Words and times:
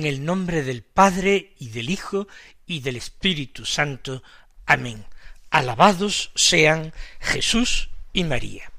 En 0.00 0.06
el 0.06 0.24
nombre 0.24 0.62
del 0.62 0.82
Padre 0.82 1.52
y 1.58 1.68
del 1.68 1.90
Hijo 1.90 2.26
y 2.66 2.80
del 2.80 2.96
Espíritu 2.96 3.66
Santo. 3.66 4.22
Amén. 4.64 5.04
Alabados 5.50 6.30
sean 6.34 6.94
Jesús 7.20 7.90
y 8.14 8.24
María. 8.24 8.72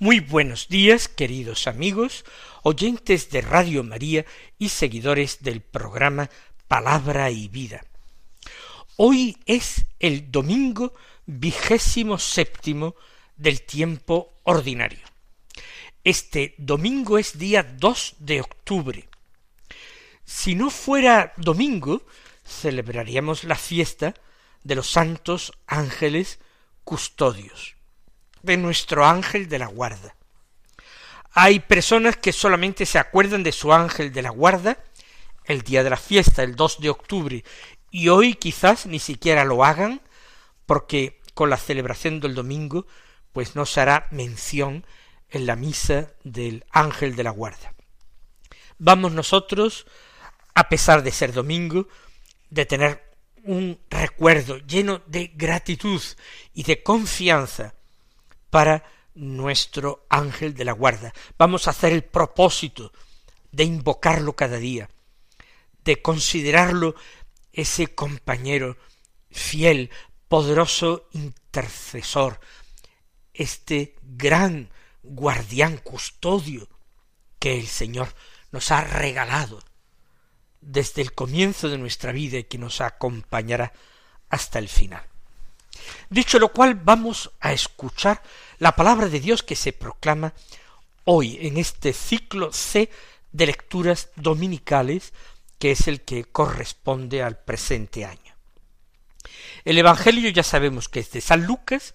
Muy 0.00 0.18
buenos 0.18 0.66
días, 0.66 1.06
queridos 1.06 1.68
amigos, 1.68 2.24
oyentes 2.64 3.30
de 3.30 3.42
Radio 3.42 3.84
María 3.84 4.26
y 4.58 4.70
seguidores 4.70 5.44
del 5.44 5.60
programa 5.60 6.28
Palabra 6.66 7.30
y 7.30 7.46
Vida. 7.46 7.84
Hoy 8.96 9.38
es 9.46 9.86
el 10.00 10.32
domingo 10.32 10.92
vigésimo 11.24 12.18
séptimo 12.18 12.96
del 13.36 13.62
tiempo 13.62 14.40
ordinario. 14.42 15.06
Este 16.02 16.56
domingo 16.58 17.16
es 17.16 17.38
día 17.38 17.62
2 17.62 18.16
de 18.18 18.40
octubre. 18.40 19.08
Si 20.24 20.54
no 20.54 20.70
fuera 20.70 21.32
domingo, 21.36 22.02
celebraríamos 22.44 23.44
la 23.44 23.56
fiesta 23.56 24.14
de 24.62 24.74
los 24.74 24.90
santos 24.90 25.52
ángeles 25.66 26.38
custodios, 26.84 27.76
de 28.42 28.56
nuestro 28.56 29.06
ángel 29.06 29.48
de 29.48 29.58
la 29.58 29.66
guarda. 29.66 30.16
Hay 31.32 31.60
personas 31.60 32.16
que 32.16 32.32
solamente 32.32 32.86
se 32.86 32.98
acuerdan 32.98 33.42
de 33.42 33.52
su 33.52 33.72
ángel 33.72 34.12
de 34.12 34.22
la 34.22 34.30
guarda 34.30 34.78
el 35.44 35.62
día 35.62 35.82
de 35.82 35.90
la 35.90 35.96
fiesta, 35.96 36.42
el 36.42 36.56
2 36.56 36.80
de 36.80 36.90
octubre, 36.90 37.44
y 37.90 38.08
hoy 38.08 38.34
quizás 38.34 38.86
ni 38.86 38.98
siquiera 38.98 39.44
lo 39.44 39.64
hagan, 39.64 40.00
porque 40.64 41.20
con 41.34 41.50
la 41.50 41.56
celebración 41.56 42.20
del 42.20 42.34
domingo, 42.34 42.86
pues 43.32 43.56
no 43.56 43.66
se 43.66 43.80
hará 43.80 44.06
mención 44.10 44.86
en 45.28 45.46
la 45.46 45.56
misa 45.56 46.12
del 46.22 46.64
ángel 46.70 47.16
de 47.16 47.24
la 47.24 47.30
guarda. 47.30 47.74
Vamos 48.78 49.12
nosotros, 49.12 49.86
a 50.54 50.68
pesar 50.68 51.02
de 51.02 51.10
ser 51.10 51.32
domingo, 51.32 51.88
de 52.50 52.66
tener 52.66 53.14
un 53.44 53.78
recuerdo 53.90 54.58
lleno 54.58 55.02
de 55.06 55.32
gratitud 55.34 56.00
y 56.54 56.62
de 56.62 56.82
confianza 56.82 57.74
para 58.50 58.84
nuestro 59.14 60.06
ángel 60.08 60.54
de 60.54 60.64
la 60.64 60.72
guarda. 60.72 61.12
Vamos 61.38 61.66
a 61.66 61.70
hacer 61.70 61.92
el 61.92 62.04
propósito 62.04 62.92
de 63.52 63.64
invocarlo 63.64 64.34
cada 64.34 64.56
día, 64.56 64.88
de 65.84 66.00
considerarlo 66.00 66.94
ese 67.52 67.94
compañero 67.94 68.76
fiel, 69.30 69.90
poderoso 70.28 71.08
intercesor, 71.12 72.40
este 73.32 73.96
gran 74.02 74.70
guardián 75.02 75.76
custodio 75.76 76.68
que 77.38 77.58
el 77.58 77.66
Señor 77.66 78.14
nos 78.50 78.70
ha 78.70 78.82
regalado 78.82 79.62
desde 80.64 81.02
el 81.02 81.12
comienzo 81.12 81.68
de 81.68 81.78
nuestra 81.78 82.12
vida 82.12 82.38
y 82.38 82.44
que 82.44 82.58
nos 82.58 82.80
acompañará 82.80 83.72
hasta 84.30 84.58
el 84.58 84.68
final. 84.68 85.04
Dicho 86.10 86.38
lo 86.38 86.52
cual, 86.52 86.74
vamos 86.74 87.30
a 87.40 87.52
escuchar 87.52 88.22
la 88.58 88.74
palabra 88.74 89.08
de 89.08 89.20
Dios 89.20 89.42
que 89.42 89.56
se 89.56 89.72
proclama 89.72 90.32
hoy 91.04 91.38
en 91.40 91.58
este 91.58 91.92
ciclo 91.92 92.52
C 92.52 92.90
de 93.32 93.46
lecturas 93.46 94.10
dominicales, 94.16 95.12
que 95.58 95.72
es 95.72 95.88
el 95.88 96.02
que 96.02 96.24
corresponde 96.24 97.22
al 97.22 97.38
presente 97.38 98.04
año. 98.04 98.34
El 99.64 99.78
Evangelio 99.78 100.30
ya 100.30 100.42
sabemos 100.42 100.88
que 100.88 101.00
es 101.00 101.10
de 101.10 101.20
San 101.20 101.44
Lucas, 101.44 101.94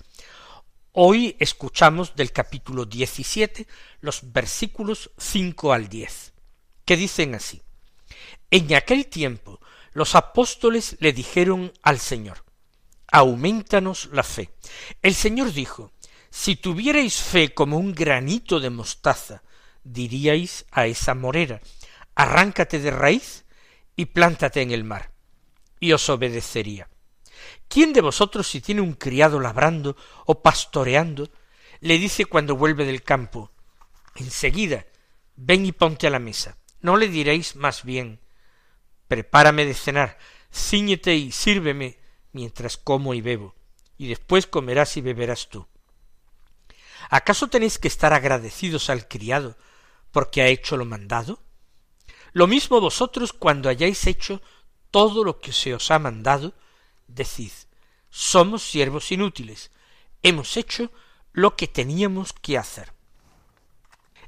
hoy 0.91 1.35
escuchamos 1.40 2.16
del 2.16 2.31
capítulo 2.31 2.85
17 2.85 3.68
los 4.02 4.31
versículos 4.31 5.12
5 5.18 5.74
al 5.74 5.88
10, 5.88 6.34
que 6.85 6.97
dicen 6.97 7.35
así. 7.35 7.62
En 8.52 8.74
aquel 8.74 9.07
tiempo 9.07 9.59
los 9.94 10.16
apóstoles 10.16 10.97
le 11.00 11.13
dijeron 11.13 11.74
al 11.81 12.00
Señor, 12.00 12.46
aumentanos 13.12 14.09
la 14.12 14.24
fe. 14.24 14.50
El 15.02 15.13
Señor 15.16 15.52
dijo, 15.52 15.91
si 16.29 16.56
tuvierais 16.56 17.22
fe 17.22 17.53
como 17.53 17.78
un 17.78 17.94
granito 17.94 18.59
de 18.59 18.69
mostaza, 18.69 19.44
diríais 19.84 20.66
a 20.72 20.85
esa 20.85 21.16
morera, 21.16 21.62
arráncate 22.16 22.79
de 22.79 22.91
raíz 22.91 23.46
y 23.96 24.06
plántate 24.06 24.62
en 24.62 24.72
el 24.72 24.84
mar, 24.84 25.12
y 25.79 25.91
os 25.94 26.08
obedecería. 26.09 26.90
¿Quién 27.68 27.94
de 27.94 28.02
vosotros 28.02 28.47
si 28.47 28.62
tiene 28.62 28.81
un 28.81 28.94
criado 28.94 29.40
labrando 29.40 29.96
o 30.25 30.41
pastoreando, 30.41 31.29
le 31.79 31.97
dice 31.97 32.25
cuando 32.25 32.56
vuelve 32.56 32.85
del 32.85 33.03
campo, 33.03 33.52
enseguida, 34.16 34.85
ven 35.35 35.66
y 35.66 35.72
ponte 35.72 36.08
a 36.08 36.09
la 36.09 36.19
mesa? 36.19 36.58
¿No 36.81 36.97
le 36.97 37.07
diréis 37.07 37.56
más 37.56 37.84
bien, 37.84 38.19
prepárame 39.07 39.66
de 39.66 39.73
cenar, 39.73 40.17
ciñete 40.53 41.16
y 41.16 41.31
sírveme 41.31 42.00
mientras 42.31 42.78
como 42.78 43.13
y 43.13 43.22
bebo, 43.22 43.56
y 43.97 44.07
después 44.07 44.47
comerás 44.47 44.97
y 44.97 45.01
beberás 45.01 45.50
tú. 45.50 45.67
¿Acaso 47.09 47.47
tenéis 47.47 47.79
que 47.79 47.88
estar 47.88 48.13
agradecidos 48.13 48.90
al 48.90 49.07
criado 49.07 49.57
porque 50.12 50.41
ha 50.41 50.47
hecho 50.47 50.78
lo 50.78 50.85
mandado? 50.85 51.41
Lo 52.34 52.45
mismo 52.47 52.79
vosotros 52.79 53.34
cuando 53.34 53.69
hayáis 53.69 54.06
hecho 54.06 54.41
todo 54.91 55.23
lo 55.23 55.40
que 55.40 55.51
se 55.51 55.73
os 55.73 55.91
ha 55.91 56.00
mandado, 56.00 56.53
decid, 57.07 57.51
somos 58.09 58.63
siervos 58.63 59.11
inútiles, 59.11 59.72
hemos 60.22 60.56
hecho 60.57 60.91
lo 61.31 61.56
que 61.56 61.67
teníamos 61.67 62.34
que 62.34 62.57
hacer. 62.57 62.94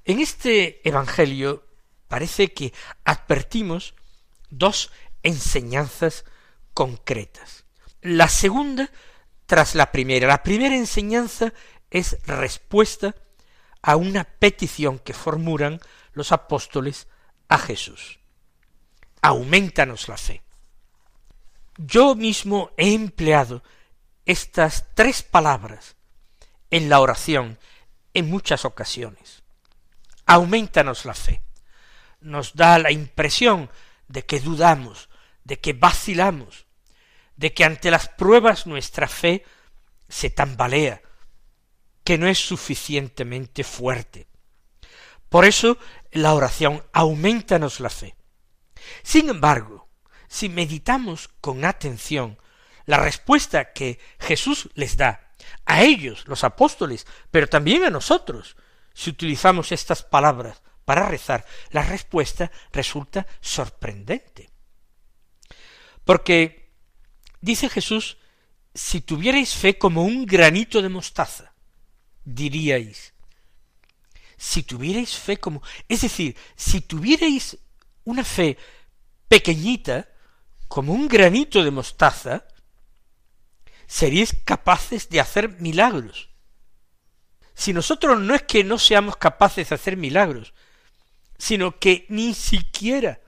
En 0.06 0.20
este 0.20 0.88
Evangelio 0.88 1.64
parece 2.12 2.52
que 2.52 2.74
advertimos 3.06 3.96
dos 4.50 4.92
enseñanzas 5.24 6.26
concretas. 6.74 7.64
La 8.02 8.28
segunda 8.28 8.92
tras 9.46 9.76
la 9.76 9.94
primera. 9.94 10.28
La 10.28 10.44
primera 10.44 10.76
enseñanza 10.76 11.54
es 11.90 12.18
respuesta 12.26 13.16
a 13.82 13.96
una 13.96 14.26
petición 14.26 15.00
que 15.00 15.14
formulan 15.14 15.80
los 16.12 16.34
apóstoles 16.34 17.08
a 17.48 17.58
Jesús. 17.58 18.20
Aumentanos 19.22 20.10
la 20.10 20.18
fe. 20.18 20.42
Yo 21.78 22.16
mismo 22.16 22.72
he 22.76 22.94
empleado 22.94 23.64
estas 24.26 24.86
tres 24.96 25.24
palabras 25.24 25.96
en 26.72 26.90
la 26.90 27.00
oración 27.00 27.58
en 28.14 28.30
muchas 28.30 28.66
ocasiones. 28.66 29.44
Aumentanos 30.26 31.06
la 31.06 31.14
fe. 31.14 31.42
Nos 32.22 32.56
da 32.56 32.80
la 32.80 32.92
impresión 32.92 33.70
de 34.08 34.26
que 34.26 34.40
dudamos, 34.40 35.10
de 35.44 35.60
que 35.60 35.74
vacilamos, 35.74 36.66
de 37.36 37.54
que 37.54 37.66
ante 37.66 37.92
las 37.92 38.08
pruebas 38.08 38.68
nuestra 38.68 39.08
fe 39.08 39.44
se 40.08 40.30
tambalea, 40.30 41.02
que 42.04 42.18
no 42.18 42.28
es 42.28 42.40
suficientemente 42.40 43.64
fuerte. 43.64 44.28
Por 45.30 45.46
eso 45.46 45.78
la 46.12 46.34
oración 46.34 46.84
aumentanos 46.94 47.80
la 47.80 47.90
fe. 47.90 48.16
Sin 49.04 49.30
embargo, 49.30 49.90
si 50.28 50.50
meditamos 50.50 51.30
con 51.40 51.66
atención 51.66 52.38
la 52.86 52.98
respuesta 52.98 53.74
que 53.74 54.00
Jesús 54.20 54.70
les 54.74 54.98
da 54.98 55.32
a 55.66 55.84
ellos, 55.84 56.28
los 56.28 56.44
apóstoles, 56.44 57.08
pero 57.32 57.48
también 57.48 57.84
a 57.84 57.90
nosotros, 57.90 58.56
si 58.94 59.10
utilizamos 59.10 59.72
estas 59.72 60.04
palabras 60.04 60.62
para 60.86 61.08
rezar, 61.08 61.46
la 61.72 61.84
respuesta 61.84 62.52
resulta 62.72 63.28
sorprendente. 63.40 64.50
Porque 66.04 66.72
dice 67.40 67.70
Jesús, 67.70 68.18
si 68.74 69.02
tuvierais 69.02 69.56
fe 69.56 69.78
como 69.78 70.04
un 70.04 70.26
granito 70.26 70.82
de 70.82 70.90
mostaza, 70.90 71.54
diríais, 72.24 73.14
si 74.38 74.64
tuvierais 74.64 75.16
fe 75.16 75.38
como, 75.38 75.62
es 75.88 76.02
decir, 76.02 76.36
si 76.56 76.82
tuvierais 76.82 77.58
una 78.06 78.24
fe 78.24 78.58
pequeñita, 79.28 80.10
como 80.68 80.94
un 80.94 81.08
granito 81.08 81.64
de 81.64 81.72
mostaza, 81.72 82.46
seríais 83.88 84.36
capaces 84.46 85.10
de 85.10 85.20
hacer 85.20 85.60
milagros. 85.60 86.30
Si 87.54 87.74
nosotros 87.74 88.20
no 88.20 88.34
es 88.34 88.44
que 88.44 88.64
no 88.64 88.80
seamos 88.80 89.18
capaces 89.18 89.70
de 89.70 89.76
hacer 89.76 89.98
milagros, 89.98 90.54
sino 91.42 91.80
que 91.80 92.06
ni 92.10 92.36
siquiera 92.36 93.20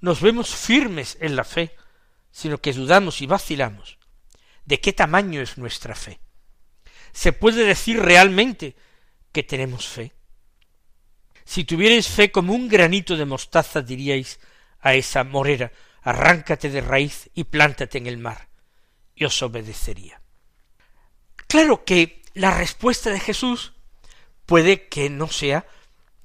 nos 0.00 0.20
vemos 0.20 0.52
firmes 0.52 1.16
en 1.20 1.36
la 1.36 1.44
fe, 1.44 1.76
sino 2.32 2.58
que 2.58 2.72
dudamos 2.72 3.22
y 3.22 3.26
vacilamos. 3.26 3.98
de 4.64 4.80
qué 4.80 4.92
tamaño 4.92 5.40
es 5.40 5.56
nuestra 5.56 5.94
fe. 5.94 6.20
¿Se 7.12 7.32
puede 7.32 7.64
decir 7.64 8.00
realmente 8.00 8.76
que 9.32 9.42
tenemos 9.42 9.88
fe? 9.88 10.12
Si 11.44 11.64
tuvierais 11.64 12.08
fe 12.08 12.30
como 12.30 12.52
un 12.52 12.68
granito 12.68 13.16
de 13.16 13.24
mostaza, 13.24 13.80
diríais 13.80 14.38
a 14.80 14.94
esa 14.94 15.24
morera, 15.24 15.72
arráncate 16.02 16.68
de 16.68 16.80
raíz 16.80 17.30
y 17.34 17.44
plántate 17.44 17.98
en 17.98 18.06
el 18.06 18.18
mar, 18.18 18.48
y 19.14 19.24
os 19.24 19.42
obedecería. 19.42 20.20
Claro 21.48 21.84
que 21.84 22.22
la 22.34 22.50
respuesta 22.50 23.10
de 23.10 23.20
Jesús 23.20 23.72
puede 24.46 24.88
que 24.88 25.10
no 25.10 25.28
sea 25.28 25.66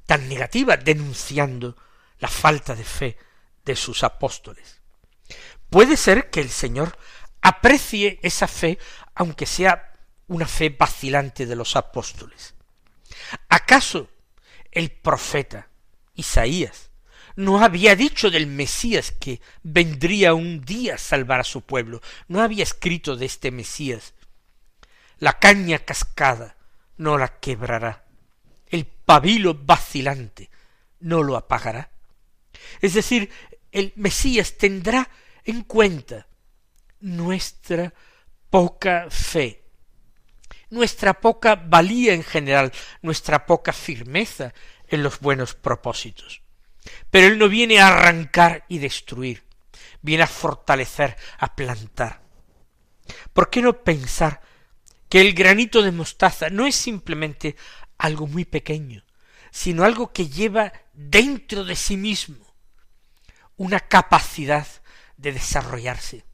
tan 0.06 0.28
negativa, 0.30 0.78
denunciando 0.78 1.76
la 2.20 2.28
falta 2.28 2.76
de 2.76 2.84
fe 2.84 3.18
de 3.64 3.76
sus 3.76 4.04
apóstoles. 4.04 4.82
Puede 5.70 5.98
ser 5.98 6.30
que 6.30 6.42
el 6.42 6.50
Señor 6.50 6.98
aprecie 7.42 8.20
esa 8.22 8.48
fe, 8.48 8.78
aunque 9.14 9.46
sea 9.46 9.94
una 10.28 10.48
fe 10.48 10.70
vacilante 10.70 11.46
de 11.46 11.56
los 11.56 11.76
apóstoles. 11.76 12.56
¿Acaso 13.50 14.10
el 14.72 14.92
profeta 14.92 15.70
Isaías 16.14 16.92
no 17.36 17.62
había 17.62 17.96
dicho 17.96 18.32
del 18.32 18.48
Mesías 18.48 19.12
que 19.12 19.42
vendría 19.64 20.34
un 20.34 20.62
día 20.62 20.96
a 20.96 20.98
salvar 20.98 21.42
a 21.42 21.46
su 21.46 21.62
pueblo, 21.62 22.02
no 22.28 22.42
había 22.42 22.64
escrito 22.64 23.16
de 23.18 23.26
este 23.26 23.52
Mesías. 23.52 24.14
La 25.20 25.40
caña 25.40 25.80
cascada 25.80 26.56
no 26.98 27.18
la 27.18 27.40
quebrará, 27.40 28.05
el 28.70 28.86
pabilo 28.86 29.54
vacilante 29.54 30.50
no 31.00 31.24
lo 31.24 31.38
apagará. 31.38 31.90
Es 32.82 32.94
decir, 32.94 33.30
el 33.72 33.94
Mesías 33.96 34.58
tendrá 34.58 35.10
en 35.44 35.64
cuenta 35.64 36.28
nuestra 37.00 37.94
poca 38.50 39.08
fe, 39.10 39.64
nuestra 40.70 41.14
poca 41.14 41.56
valía 41.56 42.14
en 42.14 42.24
general, 42.24 42.72
nuestra 43.02 43.46
poca 43.46 43.74
firmeza 43.74 44.54
en 44.88 45.04
los 45.04 45.20
buenos 45.20 45.54
propósitos. 45.54 46.42
Pero 47.12 47.28
Él 47.28 47.38
no 47.38 47.50
viene 47.50 47.80
a 47.80 47.88
arrancar 47.88 48.66
y 48.68 48.80
destruir, 48.80 49.44
viene 50.02 50.24
a 50.24 50.28
fortalecer, 50.28 51.16
a 51.38 51.56
plantar. 51.56 52.22
¿Por 53.34 53.50
qué 53.50 53.62
no 53.62 53.84
pensar 53.84 54.42
que 55.10 55.22
el 55.22 55.34
granito 55.34 55.82
de 55.82 55.92
mostaza 55.92 56.50
no 56.50 56.66
es 56.66 56.76
simplemente 56.76 57.56
algo 57.98 58.28
muy 58.28 58.46
pequeño, 58.46 59.04
sino 59.52 59.84
algo 59.84 60.12
que 60.12 60.28
lleva 60.28 60.74
dentro 60.94 61.64
de 61.64 61.76
sí 61.76 61.98
mismo 61.98 62.56
una 63.58 63.80
capacidad 63.80 64.68
de 65.18 65.32
desarrollarse, 65.32 66.26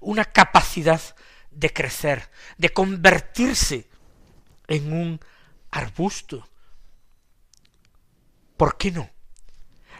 una 0.00 0.24
capacidad 0.24 1.00
de 1.50 1.72
crecer, 1.72 2.30
de 2.56 2.70
convertirse 2.70 3.88
en 4.66 4.92
un 4.92 5.20
arbusto. 5.70 6.48
¿Por 8.56 8.78
qué 8.78 8.90
no? 8.92 9.10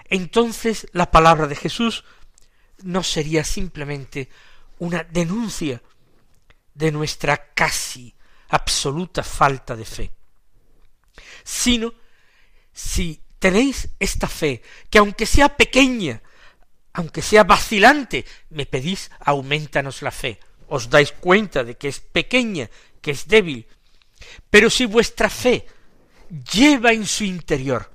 Entonces 0.04 0.86
la 0.92 1.10
palabra 1.10 1.46
de 1.46 1.56
Jesús 1.56 2.04
no 2.82 3.02
sería 3.02 3.44
simplemente 3.44 4.28
una 4.78 5.04
denuncia 5.04 5.82
de 6.74 6.92
nuestra 6.92 7.52
casi 7.54 8.14
absoluta 8.48 9.22
falta 9.22 9.76
de 9.76 9.84
fe, 9.84 10.12
sino 11.42 11.94
si 12.72 13.22
tenéis 13.38 13.88
esta 13.98 14.28
fe, 14.28 14.62
que 14.90 14.98
aunque 14.98 15.26
sea 15.26 15.56
pequeña, 15.56 16.22
aunque 16.92 17.22
sea 17.22 17.44
vacilante, 17.44 18.24
me 18.50 18.66
pedís, 18.66 19.10
aumentanos 19.20 20.02
la 20.02 20.10
fe. 20.10 20.40
Os 20.68 20.88
dais 20.88 21.12
cuenta 21.12 21.62
de 21.64 21.76
que 21.76 21.88
es 21.88 22.00
pequeña, 22.00 22.70
que 23.02 23.10
es 23.10 23.26
débil. 23.26 23.66
Pero 24.48 24.70
si 24.70 24.86
vuestra 24.86 25.28
fe 25.28 25.66
lleva 26.52 26.92
en 26.92 27.06
su 27.06 27.24
interior 27.24 27.94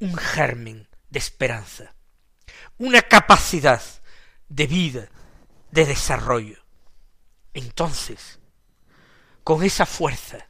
un 0.00 0.16
germen 0.16 0.86
de 1.10 1.18
esperanza, 1.18 1.94
una 2.78 3.02
capacidad 3.02 3.82
de 4.48 4.66
vida, 4.66 5.08
de 5.70 5.86
desarrollo, 5.86 6.62
entonces, 7.54 8.38
con 9.42 9.64
esa 9.64 9.86
fuerza, 9.86 10.47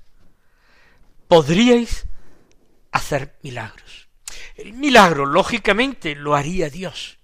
podríais 1.28 2.06
hacer 2.90 3.38
milagros. 3.42 4.08
El 4.56 4.72
milagro, 4.72 5.26
lógicamente, 5.26 6.14
lo 6.14 6.34
haría 6.34 6.68
Dios 6.68 7.18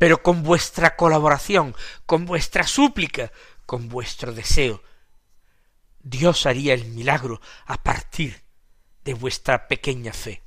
pero 0.00 0.22
con 0.22 0.42
vuestra 0.42 0.96
colaboración, 0.96 1.76
con 2.06 2.24
vuestra 2.24 2.66
súplica, 2.66 3.30
con 3.66 3.90
vuestro 3.90 4.32
deseo. 4.32 4.82
Dios 5.98 6.46
haría 6.46 6.72
el 6.72 6.86
milagro 6.86 7.42
a 7.66 7.82
partir 7.82 8.42
de 9.04 9.12
vuestra 9.12 9.68
pequeña 9.68 10.14
fe. 10.14 10.42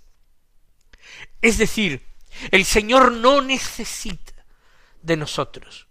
Es 1.39 1.59
decir, 1.59 2.03
el 2.49 2.65
Señor 2.65 3.11
no 3.11 3.43
necesita 3.43 4.33
de 5.03 5.17
nosotros 5.17 5.87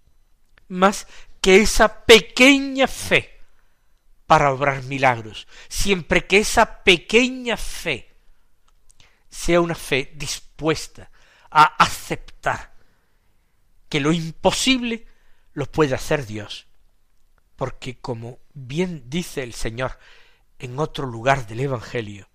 más 0.67 1.07
que 1.41 1.61
esa 1.61 2.05
pequeña 2.05 2.89
fe 2.89 3.32
para 4.33 4.51
obrar 4.51 4.83
milagros, 4.85 5.47
siempre 5.69 6.27
que 6.27 6.39
esa 6.39 6.83
pequeña 6.83 7.59
fe 7.59 8.09
sea 9.29 9.61
una 9.61 9.75
fe 9.75 10.11
dispuesta 10.15 11.11
a 11.51 11.65
aceptar 11.65 12.73
que 13.91 14.01
lo 14.01 14.11
imposible 14.11 15.07
lo 15.53 15.67
puede 15.67 15.95
hacer 15.95 16.25
Dios. 16.25 16.67
Porque 17.57 17.99
como 17.99 18.39
bien 18.55 19.05
dice 19.11 19.43
el 19.43 19.53
Señor 19.53 19.99
en 20.59 20.79
otro 20.79 21.07
lugar 21.07 21.47
del 21.47 21.61
Evangelio, 21.61 22.31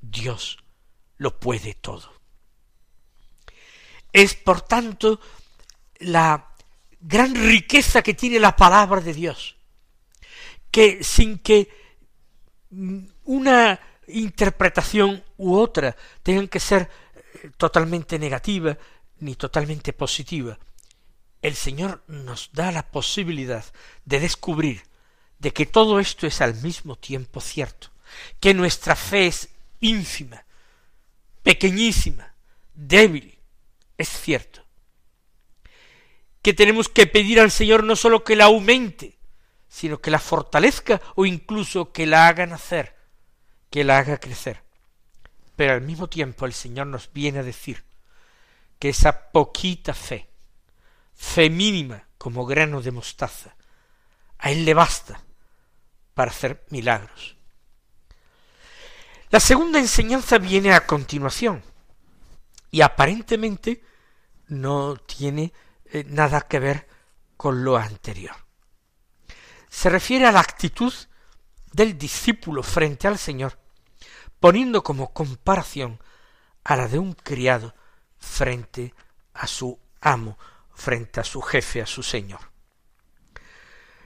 Dios 0.00 0.58
lo 1.16 1.40
puede 1.40 1.74
todo. 1.74 2.08
Es 4.12 4.36
por 4.36 4.60
tanto 4.60 5.18
la 5.98 6.54
gran 7.00 7.34
riqueza 7.34 8.00
que 8.02 8.14
tiene 8.14 8.38
la 8.38 8.54
palabra 8.54 9.00
de 9.00 9.12
Dios, 9.12 9.55
que 10.70 11.02
sin 11.02 11.38
que 11.38 11.68
una 13.24 13.80
interpretación 14.08 15.24
u 15.36 15.56
otra 15.56 15.96
tengan 16.22 16.48
que 16.48 16.60
ser 16.60 16.88
eh, 17.14 17.50
totalmente 17.56 18.18
negativa 18.18 18.76
ni 19.18 19.34
totalmente 19.34 19.92
positiva, 19.92 20.58
el 21.42 21.54
Señor 21.54 22.02
nos 22.06 22.50
da 22.52 22.70
la 22.72 22.90
posibilidad 22.90 23.64
de 24.04 24.20
descubrir 24.20 24.82
de 25.38 25.52
que 25.52 25.66
todo 25.66 26.00
esto 26.00 26.26
es 26.26 26.40
al 26.40 26.54
mismo 26.62 26.96
tiempo 26.96 27.40
cierto, 27.40 27.88
que 28.40 28.54
nuestra 28.54 28.96
fe 28.96 29.26
es 29.26 29.48
ínfima, 29.80 30.44
pequeñísima, 31.42 32.34
débil, 32.74 33.38
es 33.98 34.08
cierto, 34.08 34.62
que 36.42 36.54
tenemos 36.54 36.88
que 36.88 37.06
pedir 37.06 37.40
al 37.40 37.50
Señor 37.50 37.84
no 37.84 37.96
sólo 37.96 38.24
que 38.24 38.36
la 38.36 38.44
aumente, 38.44 39.15
sino 39.76 40.00
que 40.00 40.10
la 40.10 40.18
fortalezca 40.18 41.02
o 41.16 41.26
incluso 41.26 41.92
que 41.92 42.06
la 42.06 42.28
haga 42.28 42.46
nacer, 42.46 42.96
que 43.68 43.84
la 43.84 43.98
haga 43.98 44.16
crecer. 44.16 44.62
Pero 45.54 45.74
al 45.74 45.82
mismo 45.82 46.08
tiempo 46.08 46.46
el 46.46 46.54
Señor 46.54 46.86
nos 46.86 47.12
viene 47.12 47.40
a 47.40 47.42
decir 47.42 47.84
que 48.78 48.88
esa 48.88 49.30
poquita 49.32 49.92
fe, 49.92 50.30
fe 51.14 51.50
mínima 51.50 52.08
como 52.16 52.46
grano 52.46 52.80
de 52.80 52.90
mostaza, 52.90 53.54
a 54.38 54.50
él 54.50 54.64
le 54.64 54.72
basta 54.72 55.20
para 56.14 56.30
hacer 56.30 56.64
milagros. 56.70 57.36
La 59.28 59.40
segunda 59.40 59.78
enseñanza 59.78 60.38
viene 60.38 60.72
a 60.72 60.86
continuación 60.86 61.62
y 62.70 62.80
aparentemente 62.80 63.84
no 64.46 64.96
tiene 64.96 65.52
eh, 65.84 66.02
nada 66.08 66.40
que 66.40 66.60
ver 66.60 66.88
con 67.36 67.62
lo 67.62 67.76
anterior. 67.76 68.45
Se 69.76 69.90
refiere 69.90 70.26
a 70.26 70.32
la 70.32 70.40
actitud 70.40 70.90
del 71.70 71.98
discípulo 71.98 72.62
frente 72.62 73.08
al 73.08 73.18
Señor, 73.18 73.58
poniendo 74.40 74.82
como 74.82 75.12
comparación 75.12 76.00
a 76.64 76.76
la 76.76 76.88
de 76.88 76.98
un 76.98 77.12
criado 77.12 77.74
frente 78.18 78.94
a 79.34 79.46
su 79.46 79.78
amo 80.00 80.38
frente 80.72 81.20
a 81.20 81.24
su 81.24 81.42
jefe, 81.42 81.82
a 81.82 81.86
su 81.86 82.02
señor. 82.02 82.40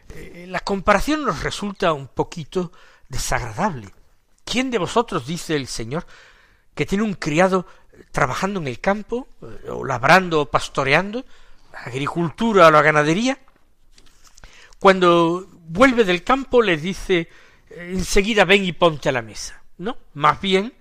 Eh, 0.08 0.46
la 0.48 0.58
comparación 0.58 1.24
nos 1.24 1.40
resulta 1.44 1.92
un 1.92 2.08
poquito 2.08 2.72
desagradable. 3.08 3.94
¿Quién 4.44 4.72
de 4.72 4.78
vosotros, 4.78 5.24
dice 5.24 5.54
el 5.54 5.68
Señor, 5.68 6.04
que 6.74 6.84
tiene 6.84 7.04
un 7.04 7.14
criado 7.14 7.64
trabajando 8.10 8.58
en 8.58 8.66
el 8.66 8.80
campo, 8.80 9.28
eh, 9.40 9.70
o 9.70 9.84
labrando 9.84 10.40
o 10.40 10.46
pastoreando, 10.46 11.24
agricultura 11.72 12.66
o 12.66 12.70
la 12.72 12.82
ganadería, 12.82 13.38
cuando 14.80 15.46
vuelve 15.68 16.02
del 16.02 16.24
campo 16.24 16.62
le 16.62 16.76
dice 16.76 17.28
eh, 17.70 17.92
enseguida 17.92 18.44
ven 18.44 18.64
y 18.64 18.72
ponte 18.72 19.08
a 19.08 19.12
la 19.12 19.22
mesa? 19.22 19.62
No, 19.78 19.96
más 20.14 20.40
bien 20.40 20.74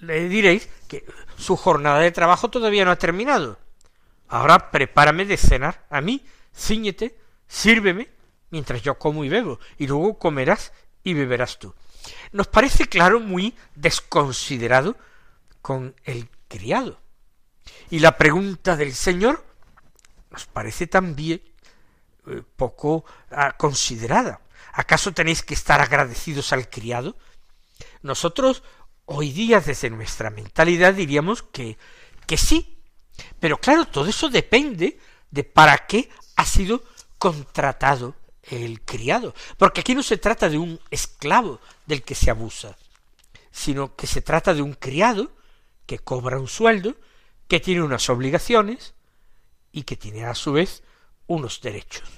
le 0.00 0.28
diréis 0.28 0.68
que 0.88 1.04
su 1.38 1.56
jornada 1.56 2.00
de 2.00 2.10
trabajo 2.10 2.50
todavía 2.50 2.84
no 2.84 2.90
ha 2.90 2.98
terminado, 2.98 3.58
Ahora 4.28 4.70
prepárame 4.70 5.26
de 5.26 5.36
cenar 5.36 5.86
a 5.90 6.00
mí, 6.00 6.24
ciñete, 6.52 7.16
sírveme, 7.46 8.08
mientras 8.50 8.82
yo 8.82 8.98
como 8.98 9.24
y 9.24 9.28
bebo, 9.28 9.60
y 9.78 9.86
luego 9.86 10.18
comerás 10.18 10.72
y 11.02 11.14
beberás 11.14 11.58
tú. 11.58 11.74
Nos 12.32 12.48
parece, 12.48 12.88
claro, 12.88 13.20
muy 13.20 13.54
desconsiderado 13.74 14.96
con 15.62 15.94
el 16.04 16.28
criado. 16.48 17.00
Y 17.90 18.00
la 18.00 18.16
pregunta 18.16 18.76
del 18.76 18.92
Señor 18.92 19.44
nos 20.30 20.46
parece 20.46 20.86
también 20.86 21.40
eh, 22.26 22.42
poco 22.56 23.04
ah, 23.30 23.56
considerada. 23.56 24.40
¿Acaso 24.72 25.12
tenéis 25.12 25.42
que 25.42 25.54
estar 25.54 25.80
agradecidos 25.80 26.52
al 26.52 26.68
criado? 26.68 27.16
Nosotros 28.02 28.62
hoy 29.06 29.30
día 29.30 29.60
desde 29.60 29.90
nuestra 29.90 30.30
mentalidad 30.30 30.94
diríamos 30.94 31.42
que, 31.42 31.78
que 32.26 32.36
sí. 32.36 32.78
Pero 33.38 33.58
claro, 33.58 33.86
todo 33.86 34.06
eso 34.06 34.28
depende 34.28 34.98
de 35.30 35.44
para 35.44 35.86
qué 35.86 36.08
ha 36.36 36.44
sido 36.44 36.82
contratado 37.18 38.16
el 38.42 38.80
criado. 38.82 39.34
Porque 39.56 39.80
aquí 39.80 39.94
no 39.94 40.02
se 40.02 40.18
trata 40.18 40.48
de 40.48 40.58
un 40.58 40.80
esclavo 40.90 41.60
del 41.86 42.02
que 42.02 42.14
se 42.14 42.30
abusa, 42.30 42.76
sino 43.50 43.94
que 43.94 44.06
se 44.06 44.22
trata 44.22 44.54
de 44.54 44.62
un 44.62 44.74
criado 44.74 45.32
que 45.86 45.98
cobra 45.98 46.38
un 46.38 46.48
sueldo, 46.48 46.96
que 47.48 47.60
tiene 47.60 47.82
unas 47.82 48.08
obligaciones 48.08 48.94
y 49.72 49.82
que 49.82 49.96
tiene 49.96 50.24
a 50.24 50.34
su 50.34 50.52
vez 50.52 50.82
unos 51.26 51.60
derechos. 51.60 52.08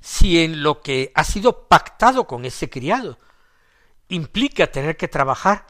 Si 0.00 0.42
en 0.42 0.62
lo 0.62 0.82
que 0.82 1.12
ha 1.14 1.24
sido 1.24 1.66
pactado 1.66 2.26
con 2.26 2.44
ese 2.44 2.68
criado 2.68 3.18
implica 4.08 4.70
tener 4.70 4.96
que 4.96 5.08
trabajar 5.08 5.66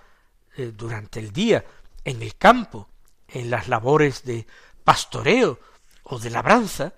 eh, 0.57 0.73
durante 0.75 1.21
el 1.21 1.33
día 1.33 1.65
en 2.05 2.23
el 2.23 2.37
campo, 2.37 2.89
en 3.29 3.51
las 3.51 3.69
labores 3.69 4.25
de 4.25 4.47
pastoreo 4.83 5.61
o 6.03 6.19
de 6.19 6.31
labranza, 6.31 6.95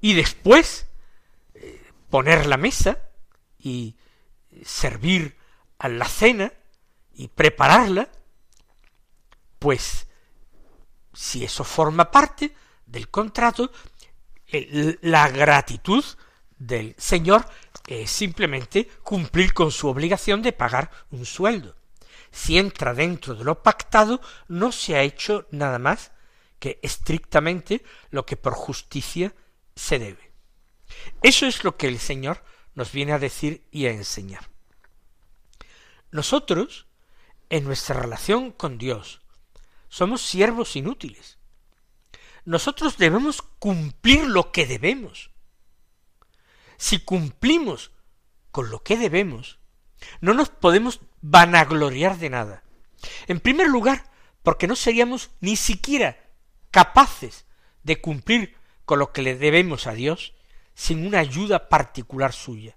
y 0.00 0.14
después 0.14 0.86
eh, 1.54 1.84
poner 2.10 2.46
la 2.46 2.56
mesa 2.56 2.98
y 3.58 3.96
servir 4.64 5.36
a 5.78 5.88
la 5.88 6.06
cena 6.06 6.52
y 7.12 7.28
prepararla, 7.28 8.08
pues 9.58 10.06
si 11.12 11.44
eso 11.44 11.64
forma 11.64 12.10
parte 12.10 12.54
del 12.84 13.08
contrato, 13.08 13.70
la 15.02 15.28
gratitud 15.28 16.04
del 16.58 16.94
Señor 16.98 17.46
es 17.86 18.10
simplemente 18.10 18.88
cumplir 19.02 19.54
con 19.54 19.70
su 19.70 19.88
obligación 19.88 20.42
de 20.42 20.52
pagar 20.52 20.90
un 21.10 21.24
sueldo. 21.24 21.76
Si 22.30 22.58
entra 22.58 22.94
dentro 22.94 23.34
de 23.34 23.44
lo 23.44 23.62
pactado, 23.62 24.20
no 24.48 24.72
se 24.72 24.96
ha 24.96 25.02
hecho 25.02 25.46
nada 25.50 25.78
más 25.78 26.12
que 26.58 26.78
estrictamente 26.82 27.84
lo 28.10 28.26
que 28.26 28.36
por 28.36 28.54
justicia 28.54 29.34
se 29.74 29.98
debe. 29.98 30.32
Eso 31.22 31.46
es 31.46 31.64
lo 31.64 31.76
que 31.76 31.88
el 31.88 31.98
Señor 31.98 32.42
nos 32.74 32.92
viene 32.92 33.12
a 33.12 33.18
decir 33.18 33.66
y 33.70 33.86
a 33.86 33.90
enseñar. 33.90 34.48
Nosotros, 36.10 36.86
en 37.50 37.64
nuestra 37.64 38.00
relación 38.00 38.52
con 38.52 38.78
Dios, 38.78 39.20
somos 39.88 40.22
siervos 40.22 40.76
inútiles. 40.76 41.35
Nosotros 42.46 42.96
debemos 42.96 43.42
cumplir 43.42 44.24
lo 44.24 44.52
que 44.52 44.66
debemos. 44.66 45.30
Si 46.78 47.00
cumplimos 47.00 47.90
con 48.52 48.70
lo 48.70 48.82
que 48.82 48.96
debemos, 48.96 49.58
no 50.20 50.32
nos 50.32 50.48
podemos 50.48 51.00
vanagloriar 51.20 52.18
de 52.18 52.30
nada. 52.30 52.62
En 53.26 53.40
primer 53.40 53.66
lugar, 53.66 54.10
porque 54.44 54.68
no 54.68 54.76
seríamos 54.76 55.30
ni 55.40 55.56
siquiera 55.56 56.18
capaces 56.70 57.46
de 57.82 58.00
cumplir 58.00 58.56
con 58.84 59.00
lo 59.00 59.12
que 59.12 59.22
le 59.22 59.36
debemos 59.36 59.88
a 59.88 59.92
Dios 59.92 60.34
sin 60.72 61.04
una 61.04 61.18
ayuda 61.18 61.68
particular 61.68 62.32
suya. 62.32 62.76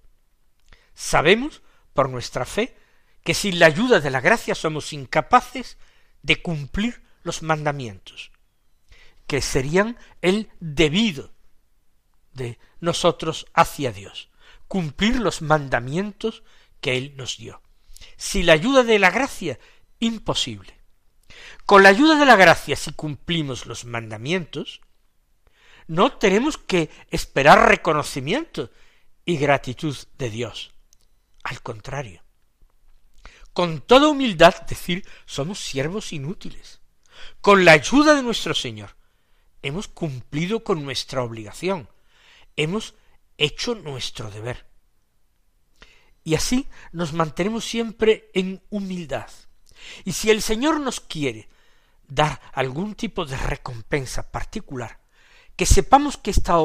Sabemos, 0.94 1.62
por 1.94 2.08
nuestra 2.08 2.44
fe, 2.44 2.76
que 3.22 3.34
sin 3.34 3.60
la 3.60 3.66
ayuda 3.66 4.00
de 4.00 4.10
la 4.10 4.20
gracia 4.20 4.56
somos 4.56 4.92
incapaces 4.92 5.78
de 6.22 6.42
cumplir 6.42 7.02
los 7.22 7.42
mandamientos, 7.42 8.32
que 9.30 9.42
serían 9.42 9.96
el 10.22 10.50
debido 10.58 11.30
de 12.32 12.58
nosotros 12.80 13.46
hacia 13.54 13.92
Dios, 13.92 14.28
cumplir 14.66 15.20
los 15.20 15.40
mandamientos 15.40 16.42
que 16.80 16.96
Él 16.98 17.14
nos 17.16 17.36
dio. 17.36 17.62
Si 18.16 18.42
la 18.42 18.54
ayuda 18.54 18.82
de 18.82 18.98
la 18.98 19.12
gracia, 19.12 19.60
imposible. 20.00 20.80
Con 21.64 21.84
la 21.84 21.90
ayuda 21.90 22.16
de 22.16 22.26
la 22.26 22.34
gracia, 22.34 22.74
si 22.74 22.92
cumplimos 22.92 23.66
los 23.66 23.84
mandamientos, 23.84 24.80
no 25.86 26.10
tenemos 26.14 26.58
que 26.58 26.90
esperar 27.12 27.68
reconocimiento 27.68 28.72
y 29.24 29.36
gratitud 29.36 29.96
de 30.18 30.30
Dios. 30.30 30.72
Al 31.44 31.62
contrario, 31.62 32.24
con 33.52 33.80
toda 33.80 34.08
humildad 34.08 34.62
decir 34.62 35.06
somos 35.24 35.60
siervos 35.60 36.12
inútiles. 36.12 36.80
Con 37.40 37.64
la 37.64 37.70
ayuda 37.70 38.16
de 38.16 38.24
nuestro 38.24 38.54
Señor 38.54 38.98
hemos 39.62 39.88
cumplido 39.88 40.64
con 40.64 40.84
nuestra 40.84 41.22
obligación, 41.22 41.88
hemos 42.56 42.94
hecho 43.38 43.74
nuestro 43.74 44.30
deber. 44.30 44.66
Y 46.22 46.34
así 46.34 46.68
nos 46.92 47.12
mantenemos 47.12 47.64
siempre 47.64 48.30
en 48.34 48.62
humildad. 48.70 49.30
Y 50.04 50.12
si 50.12 50.30
el 50.30 50.42
Señor 50.42 50.80
nos 50.80 51.00
quiere 51.00 51.48
dar 52.06 52.40
algún 52.52 52.94
tipo 52.94 53.24
de 53.24 53.36
recompensa 53.36 54.30
particular, 54.30 55.00
que 55.56 55.66
sepamos 55.66 56.16
que 56.16 56.30
esta 56.30 56.58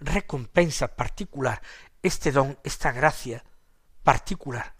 recompensa 0.00 0.94
particular, 0.94 1.60
este 2.02 2.32
don, 2.32 2.58
esta 2.64 2.92
gracia 2.92 3.44
particular, 4.02 4.74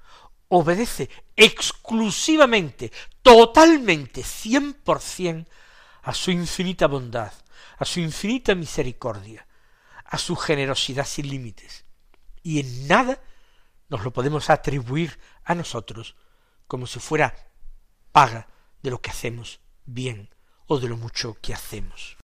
obedece 0.49 1.09
exclusivamente, 1.37 2.93
totalmente, 3.23 4.23
cien 4.23 4.73
por 4.73 5.01
cien 5.01 5.49
a 6.03 6.15
su 6.15 6.31
infinita 6.31 6.87
bondad, 6.87 7.33
a 7.79 7.85
su 7.85 8.01
infinita 8.01 8.55
misericordia, 8.55 9.47
a 10.05 10.19
su 10.19 10.37
generosidad 10.37 11.07
sin 11.07 11.29
límites. 11.29 11.85
Y 12.43 12.61
en 12.61 12.89
nada 12.89 13.21
nos 13.89 14.05
lo 14.05 14.13
podemos 14.13 14.51
atribuir 14.51 15.19
a 15.45 15.55
nosotros 15.55 16.17
como 16.67 16.87
si 16.87 17.01
fuera 17.01 17.35
paga 18.13 18.49
de 18.83 18.91
lo 18.91 19.01
que 19.01 19.11
hacemos 19.11 19.61
bien 19.85 20.35
o 20.67 20.79
de 20.79 20.89
lo 20.89 20.97
mucho 20.97 21.37
que 21.41 21.53
hacemos. 21.53 22.20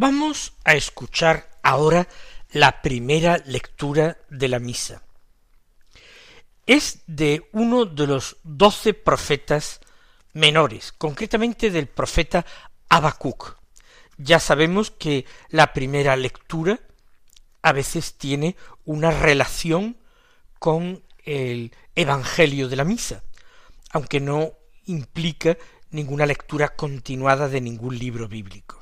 Vamos 0.00 0.52
a 0.62 0.74
escuchar 0.74 1.50
ahora 1.60 2.06
la 2.52 2.82
primera 2.82 3.38
lectura 3.38 4.16
de 4.30 4.46
la 4.46 4.60
misa. 4.60 5.02
Es 6.66 7.00
de 7.08 7.48
uno 7.50 7.84
de 7.84 8.06
los 8.06 8.36
doce 8.44 8.94
profetas 8.94 9.80
menores, 10.34 10.92
concretamente 10.92 11.72
del 11.72 11.88
profeta 11.88 12.46
Habacuc. 12.88 13.56
Ya 14.18 14.38
sabemos 14.38 14.92
que 14.92 15.26
la 15.48 15.72
primera 15.72 16.14
lectura 16.14 16.78
a 17.62 17.72
veces 17.72 18.14
tiene 18.14 18.54
una 18.84 19.10
relación 19.10 19.96
con 20.60 21.02
el 21.24 21.74
Evangelio 21.96 22.68
de 22.68 22.76
la 22.76 22.84
misa, 22.84 23.24
aunque 23.90 24.20
no 24.20 24.52
implica 24.84 25.58
ninguna 25.90 26.24
lectura 26.24 26.76
continuada 26.76 27.48
de 27.48 27.60
ningún 27.60 27.98
libro 27.98 28.28
bíblico. 28.28 28.78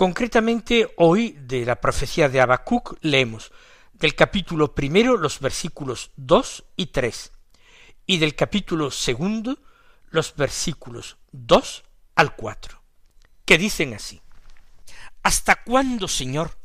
Concretamente 0.00 0.94
hoy 0.96 1.36
de 1.42 1.66
la 1.66 1.78
profecía 1.78 2.30
de 2.30 2.40
Habacuc 2.40 2.96
leemos 3.02 3.52
del 3.92 4.14
capítulo 4.14 4.74
primero 4.74 5.18
los 5.18 5.40
versículos 5.40 6.10
dos 6.16 6.64
y 6.74 6.86
tres, 6.86 7.32
y 8.06 8.16
del 8.16 8.34
capítulo 8.34 8.90
segundo 8.90 9.58
los 10.08 10.34
versículos 10.36 11.18
dos 11.32 11.84
al 12.14 12.34
cuatro, 12.34 12.82
que 13.44 13.58
dicen 13.58 13.92
así 13.92 14.22
¿Hasta 15.22 15.62
cuándo, 15.64 16.08
Señor, 16.08 16.56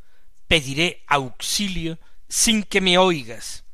pediré 0.48 1.04
auxilio 1.06 2.00
sin 2.30 2.64
que 2.64 2.80
me 2.80 2.98
oigas? 2.98 3.66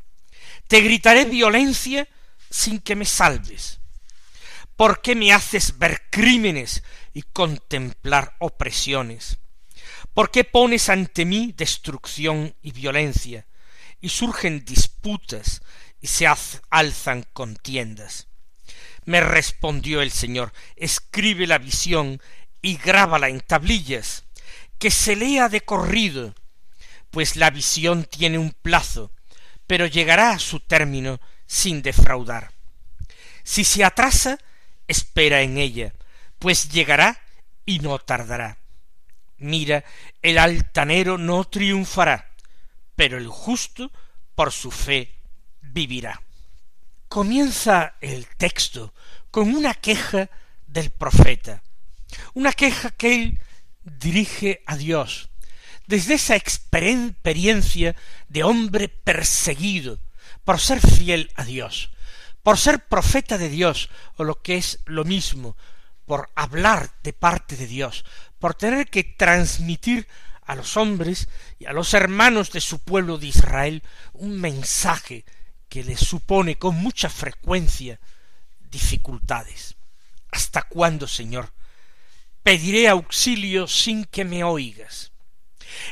Te 0.65 0.81
gritaré 0.81 1.25
violencia 1.25 2.07
sin 2.49 2.79
que 2.79 2.95
me 2.95 3.05
salves. 3.05 3.79
¿Por 4.75 5.03
qué 5.03 5.13
me 5.13 5.31
haces 5.31 5.77
ver 5.77 6.01
crímenes 6.09 6.81
y 7.13 7.21
contemplar 7.21 8.35
opresiones? 8.39 9.37
¿Por 10.13 10.29
qué 10.29 10.43
pones 10.43 10.89
ante 10.89 11.23
mí 11.23 11.53
destrucción 11.55 12.53
y 12.61 12.71
violencia? 12.71 13.47
Y 14.01 14.09
surgen 14.09 14.65
disputas 14.65 15.61
y 16.01 16.07
se 16.07 16.27
alzan 16.69 17.25
contiendas. 17.31 18.27
Me 19.05 19.21
respondió 19.21 20.01
el 20.01 20.11
Señor, 20.11 20.51
escribe 20.75 21.47
la 21.47 21.59
visión 21.59 22.21
y 22.61 22.75
grábala 22.77 23.29
en 23.29 23.39
tablillas, 23.39 24.25
que 24.77 24.91
se 24.91 25.15
lea 25.15 25.47
de 25.47 25.61
corrido, 25.61 26.35
pues 27.09 27.35
la 27.35 27.49
visión 27.49 28.03
tiene 28.03 28.37
un 28.37 28.51
plazo, 28.51 29.11
pero 29.65 29.85
llegará 29.85 30.31
a 30.31 30.39
su 30.39 30.59
término 30.59 31.21
sin 31.45 31.81
defraudar. 31.81 32.51
Si 33.43 33.63
se 33.63 33.83
atrasa, 33.83 34.37
espera 34.87 35.41
en 35.41 35.57
ella, 35.57 35.93
pues 36.37 36.69
llegará 36.69 37.21
y 37.65 37.79
no 37.79 37.97
tardará. 37.99 38.60
Mira, 39.41 39.83
el 40.21 40.38
altanero 40.38 41.17
no 41.17 41.45
triunfará, 41.45 42.29
pero 42.95 43.17
el 43.17 43.27
justo 43.27 43.91
por 44.36 44.51
su 44.51 44.69
fe 44.69 45.15
vivirá. 45.62 46.21
Comienza 47.07 47.95
el 48.01 48.27
texto 48.38 48.93
con 49.31 49.55
una 49.55 49.74
queja 49.74 50.29
del 50.67 50.91
profeta, 50.91 51.63
una 52.36 52.53
queja 52.53 52.91
que 52.91 53.15
él 53.15 53.39
dirige 53.83 54.62
a 54.67 54.77
Dios, 54.77 55.29
desde 55.88 56.13
esa 56.13 56.36
experiencia 56.36 57.95
de 58.29 58.43
hombre 58.43 58.89
perseguido 58.89 60.00
por 60.43 60.60
ser 60.60 60.79
fiel 60.79 61.31
a 61.36 61.45
Dios, 61.45 61.89
por 62.43 62.60
ser 62.60 62.86
profeta 62.88 63.39
de 63.39 63.50
Dios, 63.50 63.89
o 64.17 64.24
lo 64.24 64.39
que 64.43 64.57
es 64.57 64.79
lo 64.86 65.03
mismo, 65.03 65.57
por 66.05 66.29
hablar 66.36 66.91
de 67.03 67.13
parte 67.13 67.55
de 67.55 67.67
Dios, 67.67 68.05
por 68.41 68.55
tener 68.55 68.89
que 68.89 69.03
transmitir 69.03 70.07
a 70.41 70.55
los 70.55 70.75
hombres 70.75 71.29
y 71.60 71.67
a 71.67 71.74
los 71.74 71.93
hermanos 71.93 72.51
de 72.51 72.60
su 72.60 72.79
pueblo 72.79 73.19
de 73.19 73.27
Israel 73.27 73.83
un 74.13 74.41
mensaje 74.41 75.24
que 75.69 75.83
les 75.83 76.00
supone 76.00 76.57
con 76.57 76.75
mucha 76.75 77.07
frecuencia 77.07 78.00
dificultades. 78.60 79.75
¿Hasta 80.31 80.63
cuándo, 80.63 81.07
Señor, 81.07 81.53
pediré 82.41 82.89
auxilio 82.89 83.67
sin 83.67 84.05
que 84.05 84.25
me 84.25 84.43
oigas. 84.43 85.12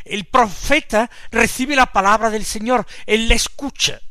El 0.03 0.25
profeta 0.25 1.09
recibe 1.29 1.75
la 1.75 1.93
palabra 1.93 2.31
del 2.31 2.45
Señor, 2.45 2.87
él 3.05 3.29
la 3.29 3.35
escucha, 3.35 4.01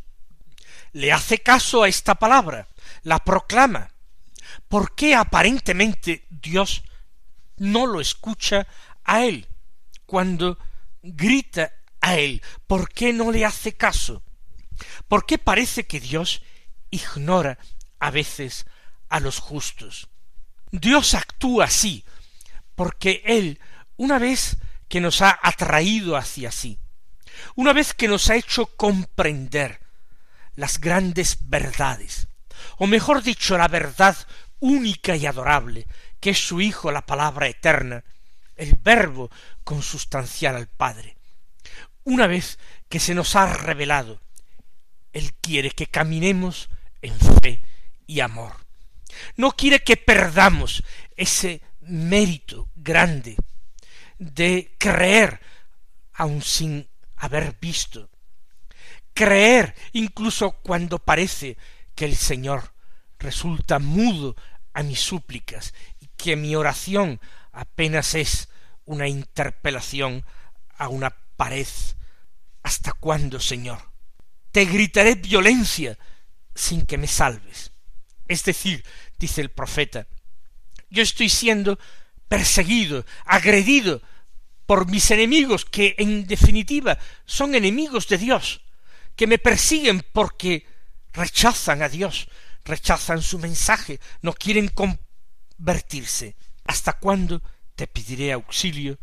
le 0.92 1.12
hace 1.12 1.38
caso 1.38 1.82
a 1.82 1.88
esta 1.88 2.14
palabra, 2.14 2.68
la 3.02 3.18
proclama. 3.18 3.90
¿Por 4.68 4.94
qué 4.94 5.16
aparentemente 5.16 6.24
Dios 6.30 6.84
no 7.58 7.86
lo 7.86 8.00
escucha 8.00 8.66
a 9.04 9.24
él 9.24 9.48
cuando 10.06 10.58
grita 11.02 11.72
a 12.00 12.16
él? 12.16 12.42
¿Por 12.66 12.90
qué 12.90 13.12
no 13.12 13.30
le 13.30 13.44
hace 13.44 13.76
caso? 13.76 14.22
¿Por 15.08 15.26
qué 15.26 15.38
parece 15.38 15.86
que 15.86 16.00
Dios 16.00 16.42
ignora 16.90 17.58
a 17.98 18.10
veces 18.10 18.66
a 19.08 19.20
los 19.20 19.38
justos? 19.38 20.08
Dios 20.70 21.14
actúa 21.14 21.64
así 21.64 22.04
porque 22.74 23.22
Él, 23.24 23.58
una 23.96 24.18
vez 24.18 24.58
que 24.88 25.00
nos 25.00 25.20
ha 25.22 25.38
atraído 25.42 26.16
hacia 26.16 26.52
sí, 26.52 26.78
una 27.56 27.72
vez 27.72 27.92
que 27.94 28.08
nos 28.08 28.30
ha 28.30 28.36
hecho 28.36 28.66
comprender 28.66 29.80
las 30.54 30.78
grandes 30.78 31.38
verdades, 31.48 32.28
o 32.76 32.86
mejor 32.86 33.22
dicho, 33.22 33.58
la 33.58 33.68
verdad 33.68 34.16
única 34.60 35.16
y 35.16 35.26
adorable, 35.26 35.86
que 36.20 36.30
es 36.30 36.38
su 36.38 36.60
Hijo, 36.60 36.90
la 36.90 37.06
palabra 37.06 37.48
eterna, 37.48 38.04
el 38.56 38.74
Verbo 38.74 39.30
consustancial 39.64 40.56
al 40.56 40.66
Padre. 40.66 41.16
Una 42.04 42.26
vez 42.26 42.58
que 42.88 43.00
se 43.00 43.14
nos 43.14 43.36
ha 43.36 43.52
revelado, 43.52 44.20
Él 45.12 45.34
quiere 45.34 45.70
que 45.70 45.86
caminemos 45.86 46.68
en 47.02 47.18
fe 47.42 47.62
y 48.06 48.20
amor. 48.20 48.52
No 49.36 49.52
quiere 49.52 49.80
que 49.80 49.96
perdamos 49.96 50.82
ese 51.16 51.62
mérito 51.80 52.68
grande 52.74 53.36
de 54.18 54.74
creer 54.78 55.40
aun 56.14 56.42
sin 56.42 56.88
haber 57.16 57.56
visto, 57.60 58.10
creer 59.14 59.74
incluso 59.92 60.52
cuando 60.62 60.98
parece 60.98 61.56
que 61.94 62.04
el 62.04 62.16
Señor 62.16 62.72
resulta 63.18 63.78
mudo 63.78 64.36
a 64.72 64.82
mis 64.82 65.00
súplicas 65.00 65.74
y 66.00 66.08
que 66.16 66.36
mi 66.36 66.54
oración 66.54 67.20
apenas 67.52 68.14
es 68.14 68.48
una 68.84 69.08
interpelación 69.08 70.24
a 70.76 70.88
una 70.88 71.10
pared. 71.36 71.66
¿Hasta 72.62 72.92
cuándo, 72.92 73.40
Señor? 73.40 73.78
Te 74.52 74.64
gritaré 74.64 75.14
violencia 75.14 75.98
sin 76.54 76.86
que 76.86 76.98
me 76.98 77.06
salves. 77.06 77.72
Es 78.26 78.44
decir, 78.44 78.84
dice 79.18 79.40
el 79.40 79.50
profeta, 79.50 80.06
yo 80.90 81.02
estoy 81.02 81.28
siendo 81.28 81.78
perseguido, 82.28 83.04
agredido 83.24 84.02
por 84.66 84.88
mis 84.88 85.10
enemigos, 85.10 85.64
que 85.64 85.94
en 85.98 86.26
definitiva 86.26 86.98
son 87.24 87.54
enemigos 87.54 88.06
de 88.08 88.18
Dios, 88.18 88.60
que 89.16 89.26
me 89.26 89.38
persiguen 89.38 90.04
porque 90.12 90.66
rechazan 91.12 91.82
a 91.82 91.88
Dios, 91.88 92.28
rechazan 92.68 93.22
su 93.22 93.38
mensaje, 93.38 93.98
no 94.22 94.32
quieren 94.32 94.68
convertirse. 94.68 96.36
¿Hasta 96.64 96.92
cuándo 96.92 97.42
te 97.74 97.86
pediré 97.86 98.32
auxilio 98.32 98.98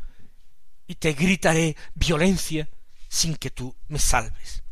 y 0.88 0.96
te 0.96 1.14
gritaré 1.14 1.76
violencia 1.96 2.70
sin 3.10 3.36
que 3.36 3.50
tú 3.50 3.76
me 3.88 4.00
salves? 4.00 4.64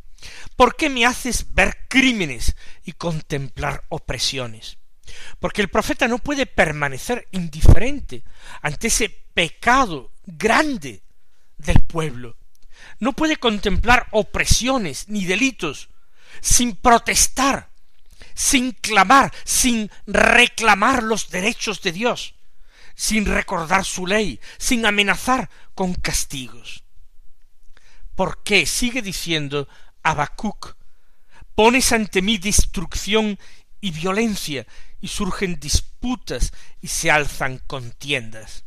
¿Por 0.56 0.76
qué 0.76 0.90
me 0.90 1.06
haces 1.06 1.54
ver 1.54 1.88
crímenes 1.90 2.56
y 2.86 2.94
contemplar 2.94 3.84
opresiones? 3.90 4.78
Porque 5.40 5.62
el 5.62 5.68
profeta 5.68 6.08
no 6.08 6.20
puede 6.20 6.46
permanecer 6.46 7.28
indiferente 7.32 8.24
ante 8.62 8.88
ese 8.88 9.10
pecado 9.10 10.14
grande 10.26 11.04
del 11.58 11.82
pueblo. 11.82 12.38
No 13.00 13.14
puede 13.14 13.38
contemplar 13.38 14.08
opresiones 14.12 15.10
ni 15.10 15.26
delitos 15.26 15.90
sin 16.42 16.76
protestar, 16.76 17.73
sin 18.34 18.72
clamar, 18.72 19.34
sin 19.44 19.90
reclamar 20.06 21.04
los 21.04 21.30
derechos 21.30 21.82
de 21.82 21.92
Dios, 21.92 22.36
sin 22.96 23.26
recordar 23.26 23.86
su 23.86 24.08
ley, 24.08 24.40
sin 24.58 24.86
amenazar 24.86 25.50
con 25.76 25.94
castigos. 25.94 26.84
¿Por 28.16 28.44
qué? 28.44 28.66
Sigue 28.66 29.02
diciendo 29.02 29.68
Habacuc, 30.04 30.76
pones 31.56 31.92
ante 31.92 32.22
mí 32.22 32.38
destrucción 32.38 33.40
y 33.82 33.92
violencia, 33.92 34.66
y 35.04 35.10
surgen 35.10 35.60
disputas 35.60 36.54
y 36.80 36.88
se 36.88 37.12
alzan 37.12 37.58
contiendas. 37.68 38.64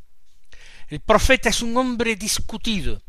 El 0.89 1.01
profeta 1.01 1.49
es 1.49 1.63
un 1.63 1.75
hombre 1.79 2.15
discutido, 2.15 3.03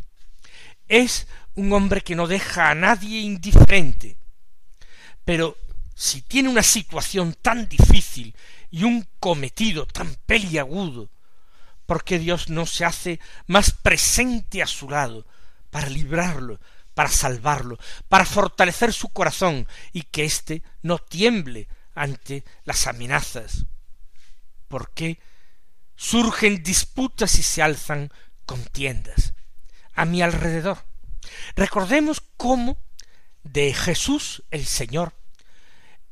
es 0.88 1.28
un 1.56 1.74
hombre 1.74 2.02
que 2.02 2.15
no 2.15 2.26
deja 2.26 2.70
a 2.70 2.76
nadie 2.76 3.20
indiferente, 3.20 4.15
pero 5.26 5.58
si 5.98 6.22
tiene 6.22 6.48
una 6.48 6.62
situación 6.62 7.34
tan 7.42 7.68
difícil 7.68 8.36
y 8.70 8.84
un 8.84 9.08
cometido 9.20 9.88
tan 9.88 10.14
peliagudo, 10.28 11.10
¿por 11.88 12.04
qué 12.04 12.20
Dios 12.20 12.50
no 12.50 12.68
se 12.68 12.86
hace 12.86 13.20
más 13.48 13.72
presente 13.72 14.62
a 14.62 14.68
su 14.68 14.92
lado 14.92 15.26
para 15.72 15.90
librarlo, 15.90 16.60
para 16.94 17.10
salvarlo, 17.10 17.80
para 18.10 18.26
fortalecer 18.26 18.94
su 18.94 19.10
corazón 19.10 19.68
y 19.92 20.04
que 20.04 20.24
éste 20.24 20.62
no 20.84 21.00
tiemble 21.00 21.68
ante 21.96 22.44
las 22.64 22.86
amenazas? 22.86 23.66
¿Por 24.68 24.92
qué 24.92 25.20
surgen 25.96 26.62
disputas 26.62 27.40
y 27.40 27.44
se 27.44 27.64
alzan 27.64 28.14
contiendas 28.46 29.34
a 29.96 30.06
mi 30.06 30.22
alrededor? 30.22 30.86
Recordemos 31.56 32.22
cómo 32.38 32.78
de 33.42 33.74
Jesús 33.74 34.44
el 34.52 34.68
Señor, 34.68 35.18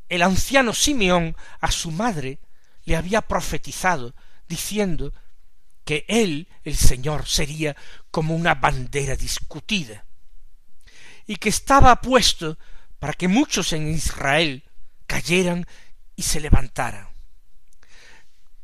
el 0.10 0.22
anciano 0.22 0.74
Simeón 0.74 1.36
a 1.60 1.72
su 1.72 1.92
madre 1.92 2.40
le 2.84 2.96
había 2.96 3.22
profetizado, 3.22 4.16
diciendo 4.48 5.14
que 5.84 6.06
él, 6.08 6.48
el 6.64 6.76
Señor, 6.76 7.28
sería 7.28 7.76
como 8.12 8.36
una 8.36 8.56
bandera 8.56 9.16
discutida. 9.16 10.06
y 11.28 11.38
que 11.38 11.50
estaba 11.50 11.96
puesto 12.02 12.58
para 13.00 13.14
que 13.14 13.28
muchos 13.28 13.74
en 13.74 13.88
Israel 13.88 14.64
cayeran 15.08 15.66
y 16.16 16.22
se 16.22 16.40
levantaran. 16.40 17.08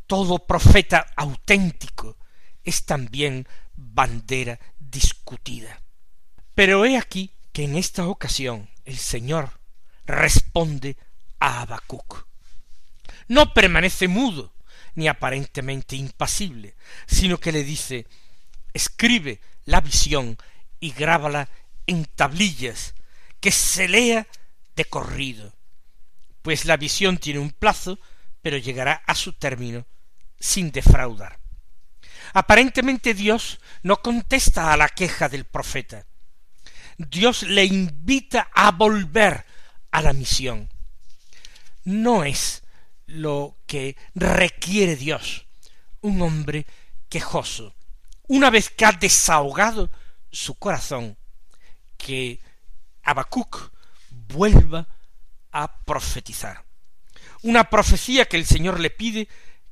Todo 0.05 0.45
profeta 0.45 1.07
auténtico 1.15 2.17
es 2.63 2.85
también 2.85 3.47
bandera 3.75 4.59
discutida. 4.79 5.81
Pero 6.53 6.85
he 6.85 6.97
aquí 6.97 7.31
que 7.51 7.63
en 7.63 7.75
esta 7.75 8.07
ocasión 8.07 8.69
el 8.85 8.97
Señor 8.97 9.59
responde 10.05 10.97
a. 11.41 11.81
No 13.27 13.53
permanece 13.53 14.07
mudo, 14.07 14.53
ni 14.95 15.07
aparentemente 15.07 15.95
impasible, 15.95 16.75
sino 17.07 17.39
que 17.39 17.51
le 17.51 17.63
dice 17.63 18.07
escribe 18.73 19.41
la 19.65 19.81
visión 19.81 20.37
y 20.79 20.91
grábala 20.91 21.49
en 21.87 22.05
tablillas, 22.05 22.93
que 23.39 23.51
se 23.51 23.87
lea 23.87 24.27
de 24.75 24.85
corrido, 24.85 25.53
pues 26.41 26.65
la 26.65 26.77
visión 26.77 27.17
tiene 27.17 27.39
un 27.39 27.51
plazo, 27.51 27.99
pero 28.41 28.57
llegará 28.57 29.03
a 29.05 29.15
su 29.15 29.33
término 29.33 29.85
sin 30.39 30.71
defraudar. 30.71 31.39
Aparentemente 32.33 33.13
Dios 33.13 33.59
no 33.83 34.01
contesta 34.01 34.71
a 34.71 34.77
la 34.77 34.87
queja 34.87 35.27
del 35.27 35.45
profeta. 35.45 36.05
Dios 36.97 37.43
le 37.43 37.65
invita 37.65 38.49
a 38.53 38.71
volver 38.71 39.45
a 39.91 40.01
la 40.01 40.13
misión. 40.13 40.70
No 41.83 42.23
es 42.23 42.63
lo 43.05 43.57
que 43.65 43.97
requiere 44.15 44.95
Dios, 44.95 45.47
un 46.01 46.21
hombre 46.21 46.65
quejoso, 47.09 47.75
una 48.27 48.49
vez 48.49 48.69
que 48.69 48.85
ha 48.85 48.91
desahogado 48.91 49.89
su 50.31 50.55
corazón, 50.55 51.17
que 51.97 52.39
Habacuc 53.03 53.71
vuelva 54.09 54.87
a 55.51 55.83
profetizar. 55.83 56.63
Una 57.43 57.69
profecía 57.69 58.25
que 58.25 58.37
el 58.37 58.45
Señor 58.45 58.79
le 58.79 58.89
pide 58.89 59.27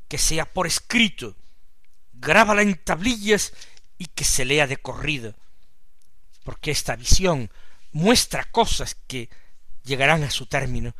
que 0.07 0.17
sea 0.17 0.51
por 0.51 0.67
escrito, 0.67 1.35
grábala 2.13 2.63
en 2.63 2.75
tablillas 2.83 3.53
y 3.97 4.07
que 4.07 4.25
se 4.25 4.43
lea 4.43 4.67
de 4.67 4.77
corrido, 4.77 5.35
porque 6.43 6.71
esta 6.71 6.95
visión 6.95 7.51
muestra 7.91 8.45
cosas 8.45 8.95
que 9.07 9.29
llegarán 9.83 10.23
a 10.23 10.31
su 10.31 10.47
término 10.47 10.95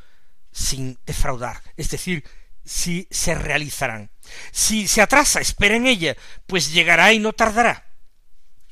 sin 0.52 0.98
defraudar, 1.06 1.62
es 1.78 1.90
decir, 1.90 2.24
si 2.64 3.08
se 3.10 3.36
realizarán. 3.36 4.12
Si 4.52 4.88
se 4.88 5.02
atrasa, 5.02 5.40
espera 5.42 5.76
en 5.76 5.88
ella, 5.88 6.16
pues 6.46 6.72
llegará 6.72 7.12
y 7.14 7.20
no 7.20 7.34
tardará. 7.34 7.86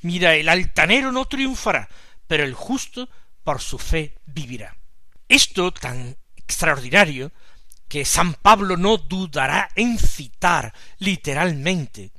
Mira, 0.01 0.35
el 0.35 0.49
altanero 0.49 1.11
no 1.11 1.25
triunfará, 1.25 1.89
pero 2.27 2.43
el 2.43 2.53
justo 2.53 3.09
por 3.43 3.61
su 3.61 3.79
fe 3.79 4.15
vivirá. 4.25 4.77
Esto 5.27 5.73
tan 5.73 6.17
extraordinario 6.35 7.31
que 7.87 8.05
San 8.05 8.33
Pablo 8.35 8.77
no 8.77 8.97
dudará 8.97 9.69
en 9.75 9.97
citar 9.97 10.73
literalmente, 10.99 12.11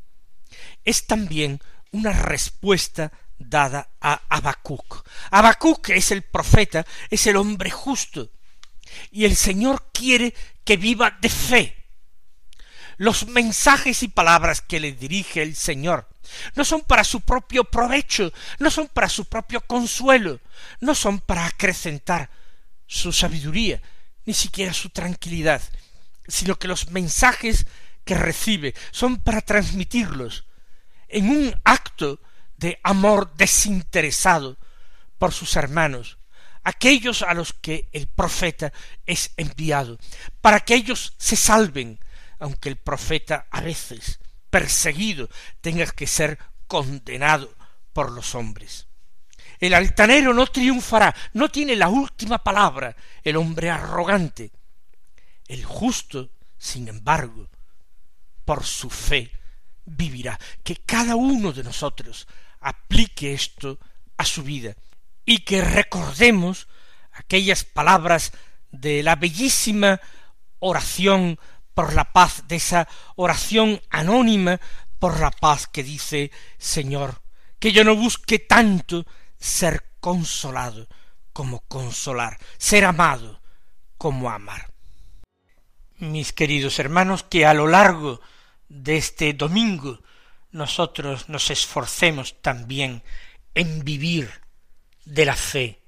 es 0.84 1.06
también 1.06 1.60
una 1.92 2.12
respuesta 2.12 3.12
dada 3.38 3.90
a 4.00 4.22
Habacuc. 4.28 5.06
Habacuc 5.30 5.90
es 5.90 6.10
el 6.10 6.22
profeta, 6.22 6.86
es 7.10 7.26
el 7.26 7.36
hombre 7.36 7.70
justo, 7.70 8.30
y 9.10 9.24
el 9.24 9.36
Señor 9.36 9.90
quiere 9.92 10.34
que 10.64 10.76
viva 10.76 11.16
de 11.20 11.28
fe. 11.28 11.74
Los 12.96 13.28
mensajes 13.28 14.02
y 14.02 14.08
palabras 14.08 14.60
que 14.60 14.80
le 14.80 14.92
dirige 14.92 15.42
el 15.42 15.54
Señor 15.54 16.08
no 16.54 16.64
son 16.64 16.82
para 16.82 17.04
su 17.04 17.20
propio 17.20 17.64
provecho, 17.64 18.32
no 18.58 18.70
son 18.70 18.88
para 18.88 19.08
su 19.08 19.24
propio 19.24 19.60
consuelo, 19.60 20.40
no 20.80 20.94
son 20.94 21.20
para 21.20 21.46
acrecentar 21.46 22.30
su 22.86 23.12
sabiduría, 23.12 23.80
ni 24.24 24.34
siquiera 24.34 24.72
su 24.72 24.90
tranquilidad, 24.90 25.62
sino 26.26 26.58
que 26.58 26.68
los 26.68 26.90
mensajes 26.90 27.66
que 28.04 28.14
recibe 28.14 28.74
son 28.90 29.18
para 29.18 29.40
transmitirlos 29.40 30.44
en 31.08 31.30
un 31.30 31.60
acto 31.64 32.20
de 32.56 32.78
amor 32.82 33.32
desinteresado 33.36 34.56
por 35.18 35.32
sus 35.32 35.56
hermanos, 35.56 36.17
aquellos 36.68 37.22
a 37.22 37.32
los 37.32 37.54
que 37.54 37.88
el 37.92 38.08
profeta 38.08 38.74
es 39.06 39.32
enviado, 39.38 39.98
para 40.42 40.60
que 40.60 40.74
ellos 40.74 41.14
se 41.16 41.34
salven, 41.34 41.98
aunque 42.38 42.68
el 42.68 42.76
profeta 42.76 43.46
a 43.50 43.62
veces, 43.62 44.20
perseguido, 44.50 45.30
tenga 45.62 45.86
que 45.86 46.06
ser 46.06 46.38
condenado 46.66 47.54
por 47.94 48.12
los 48.12 48.34
hombres. 48.34 48.86
El 49.58 49.72
altanero 49.72 50.34
no 50.34 50.46
triunfará, 50.46 51.14
no 51.32 51.50
tiene 51.50 51.74
la 51.74 51.88
última 51.88 52.36
palabra, 52.36 52.94
el 53.24 53.38
hombre 53.38 53.70
arrogante. 53.70 54.52
El 55.46 55.64
justo, 55.64 56.32
sin 56.58 56.86
embargo, 56.88 57.48
por 58.44 58.62
su 58.64 58.90
fe 58.90 59.32
vivirá. 59.86 60.38
Que 60.62 60.76
cada 60.76 61.16
uno 61.16 61.50
de 61.50 61.64
nosotros 61.64 62.28
aplique 62.60 63.32
esto 63.32 63.78
a 64.18 64.26
su 64.26 64.42
vida 64.42 64.76
y 65.28 65.40
que 65.40 65.60
recordemos 65.60 66.68
aquellas 67.12 67.62
palabras 67.62 68.32
de 68.70 69.02
la 69.02 69.14
bellísima 69.14 70.00
oración 70.58 71.38
por 71.74 71.92
la 71.92 72.14
paz, 72.14 72.44
de 72.48 72.56
esa 72.56 72.88
oración 73.14 73.78
anónima 73.90 74.58
por 74.98 75.20
la 75.20 75.30
paz 75.30 75.66
que 75.66 75.82
dice 75.82 76.30
Señor, 76.56 77.20
que 77.58 77.72
yo 77.72 77.84
no 77.84 77.94
busque 77.94 78.38
tanto 78.38 79.04
ser 79.38 79.90
consolado 80.00 80.88
como 81.34 81.60
consolar, 81.68 82.38
ser 82.56 82.86
amado 82.86 83.42
como 83.98 84.30
amar. 84.30 84.72
Mis 85.98 86.32
queridos 86.32 86.78
hermanos, 86.78 87.22
que 87.22 87.44
a 87.44 87.52
lo 87.52 87.66
largo 87.66 88.22
de 88.70 88.96
este 88.96 89.34
domingo 89.34 90.02
nosotros 90.52 91.28
nos 91.28 91.50
esforcemos 91.50 92.40
también 92.40 93.02
en 93.54 93.84
vivir 93.84 94.47
de 95.08 95.24
la 95.24 95.36
fe, 95.36 95.78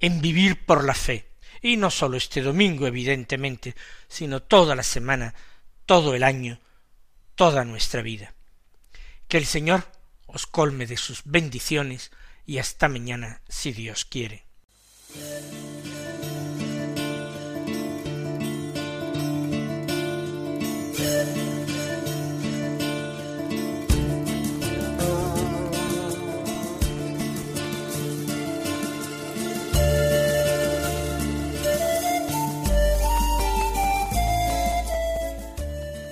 en 0.00 0.20
vivir 0.20 0.64
por 0.64 0.84
la 0.84 0.94
fe, 0.94 1.26
y 1.60 1.76
no 1.76 1.90
sólo 1.90 2.16
este 2.16 2.42
domingo, 2.42 2.86
evidentemente, 2.86 3.74
sino 4.08 4.40
toda 4.40 4.74
la 4.74 4.82
semana, 4.82 5.34
todo 5.86 6.14
el 6.14 6.22
año, 6.22 6.60
toda 7.34 7.64
nuestra 7.64 8.02
vida. 8.02 8.34
Que 9.28 9.38
el 9.38 9.46
Señor 9.46 9.86
os 10.26 10.46
colme 10.46 10.86
de 10.86 10.96
sus 10.96 11.22
bendiciones 11.24 12.10
y 12.46 12.58
hasta 12.58 12.88
mañana 12.88 13.42
si 13.48 13.72
Dios 13.72 14.04
quiere. 14.04 14.44